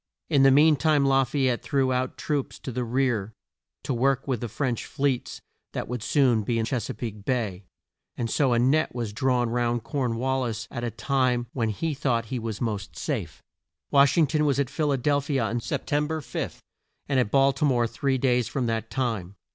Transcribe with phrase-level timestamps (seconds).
[0.31, 3.33] In the mean time La fay ette threw out troops to the rear,
[3.83, 5.41] to work with the French fleets
[5.73, 7.65] that would soon be in Ches a peake Bay,
[8.17, 11.93] and so a net was drawn round Corn wal lis at a time when he
[11.93, 13.43] thought he was most safe.
[13.91, 16.63] Wash ing ton was at Phil a del phi a on Sep tem ber 5,
[17.07, 19.35] and at Bal ti more three days from that time.